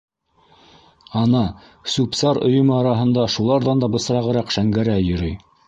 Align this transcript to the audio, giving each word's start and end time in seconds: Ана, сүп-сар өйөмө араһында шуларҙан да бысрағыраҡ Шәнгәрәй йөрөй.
Ана, 1.19 1.41
сүп-сар 1.97 2.41
өйөмө 2.49 2.75
араһында 2.79 3.29
шуларҙан 3.37 3.85
да 3.87 3.93
бысрағыраҡ 3.97 4.59
Шәнгәрәй 4.59 5.09
йөрөй. 5.13 5.41